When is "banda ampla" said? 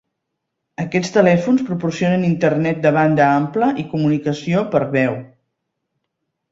2.97-3.71